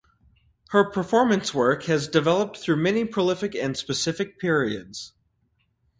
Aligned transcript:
Her 0.69 0.83
performance 0.89 1.53
work 1.53 1.83
has 1.83 2.07
developed 2.07 2.57
through 2.57 2.77
many 2.77 3.05
prolific 3.05 3.53
and 3.53 3.77
specific 3.77 4.39
periods. 4.39 5.13